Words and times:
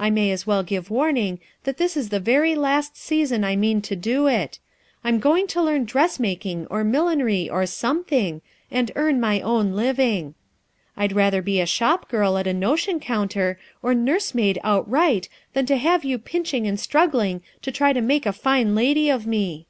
I 0.00 0.10
may 0.10 0.32
as 0.32 0.48
well 0.48 0.64
give 0.64 0.90
warning 0.90 1.38
that 1.62 1.76
this 1.76 1.96
is 1.96 2.08
the 2.08 2.18
very 2.18 2.56
last 2.56 2.96
season 2.96 3.44
I 3.44 3.54
mean 3.54 3.80
to 3.82 3.94
do 3.94 4.26
it. 4.26 4.58
I'm 5.04 5.20
going 5.20 5.46
to 5.46 5.62
learn 5.62 5.84
dressmaking, 5.84 6.66
or 6.68 6.82
millineiy, 6.82 7.48
or 7.48 7.66
something, 7.66 8.42
and 8.68 8.90
earn 8.96 9.20
my 9.20 9.40
own 9.40 9.74
living. 9.74 10.34
I'd 10.96 11.12
rather 11.12 11.40
be 11.40 11.60
a 11.60 11.66
shop 11.66 12.08
girl 12.08 12.36
at 12.36 12.48
a 12.48 12.52
notion 12.52 12.98
counter, 12.98 13.60
or 13.80 13.94
nursemaid 13.94 14.58
outright 14.64 15.28
than 15.52 15.66
to 15.66 15.76
have 15.76 16.02
you 16.04 16.18
pinching 16.18 16.66
and 16.66 16.80
struggling 16.80 17.40
to 17.62 17.70
try 17.70 17.92
to 17.92 18.00
make 18.00 18.26
a 18.26 18.32
fine 18.32 18.74
lady 18.74 19.08
of 19.08 19.24
rue." 19.24 19.66